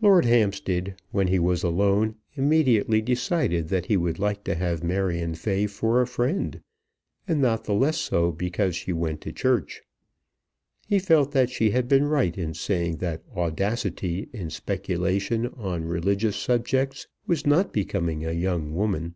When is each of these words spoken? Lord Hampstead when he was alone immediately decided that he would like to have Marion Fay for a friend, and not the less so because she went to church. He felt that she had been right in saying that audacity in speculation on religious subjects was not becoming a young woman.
Lord 0.00 0.24
Hampstead 0.24 0.98
when 1.10 1.28
he 1.28 1.38
was 1.38 1.62
alone 1.62 2.14
immediately 2.34 3.02
decided 3.02 3.68
that 3.68 3.84
he 3.84 3.96
would 3.98 4.18
like 4.18 4.42
to 4.44 4.54
have 4.54 4.82
Marion 4.82 5.34
Fay 5.34 5.66
for 5.66 6.00
a 6.00 6.06
friend, 6.06 6.62
and 7.28 7.42
not 7.42 7.64
the 7.64 7.74
less 7.74 7.98
so 7.98 8.32
because 8.32 8.74
she 8.74 8.94
went 8.94 9.20
to 9.20 9.32
church. 9.34 9.82
He 10.88 10.98
felt 10.98 11.32
that 11.32 11.50
she 11.50 11.72
had 11.72 11.88
been 11.88 12.06
right 12.06 12.38
in 12.38 12.54
saying 12.54 12.96
that 13.04 13.22
audacity 13.36 14.30
in 14.32 14.48
speculation 14.48 15.48
on 15.48 15.84
religious 15.84 16.36
subjects 16.36 17.06
was 17.26 17.46
not 17.46 17.70
becoming 17.70 18.24
a 18.24 18.32
young 18.32 18.74
woman. 18.74 19.14